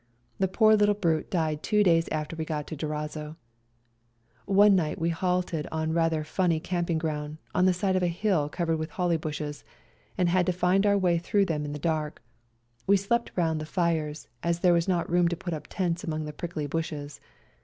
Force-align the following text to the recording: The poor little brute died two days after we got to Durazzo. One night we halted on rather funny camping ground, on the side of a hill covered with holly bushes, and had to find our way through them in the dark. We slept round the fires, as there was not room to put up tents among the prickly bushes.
The 0.39 0.47
poor 0.47 0.75
little 0.75 0.95
brute 0.95 1.29
died 1.29 1.61
two 1.61 1.83
days 1.83 2.09
after 2.11 2.35
we 2.35 2.43
got 2.43 2.65
to 2.65 2.75
Durazzo. 2.75 3.35
One 4.45 4.75
night 4.75 4.97
we 4.97 5.09
halted 5.11 5.67
on 5.71 5.93
rather 5.93 6.23
funny 6.23 6.59
camping 6.59 6.97
ground, 6.97 7.37
on 7.53 7.67
the 7.67 7.71
side 7.73 7.95
of 7.95 8.01
a 8.01 8.07
hill 8.07 8.49
covered 8.49 8.77
with 8.77 8.89
holly 8.89 9.17
bushes, 9.17 9.63
and 10.17 10.27
had 10.27 10.47
to 10.47 10.53
find 10.53 10.87
our 10.87 10.97
way 10.97 11.19
through 11.19 11.45
them 11.45 11.65
in 11.65 11.73
the 11.73 11.77
dark. 11.77 12.23
We 12.87 12.97
slept 12.97 13.31
round 13.35 13.61
the 13.61 13.65
fires, 13.67 14.27
as 14.41 14.61
there 14.61 14.73
was 14.73 14.87
not 14.87 15.07
room 15.07 15.27
to 15.27 15.37
put 15.37 15.53
up 15.53 15.67
tents 15.69 16.03
among 16.03 16.25
the 16.25 16.33
prickly 16.33 16.65
bushes. 16.65 17.19